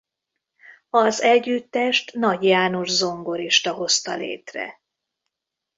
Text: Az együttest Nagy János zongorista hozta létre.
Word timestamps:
Az 0.89 1.21
együttest 1.21 2.13
Nagy 2.13 2.43
János 2.43 2.89
zongorista 2.91 3.73
hozta 3.73 4.15
létre. 4.15 4.81